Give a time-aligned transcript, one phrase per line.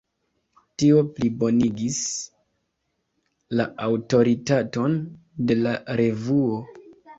[0.83, 1.99] Tio plibonigis
[3.61, 4.99] la aŭtoritaton
[5.53, 6.61] de la revuo.